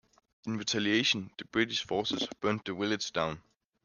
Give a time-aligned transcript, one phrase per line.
[0.47, 3.39] In retaliation, British forces burnt the village down.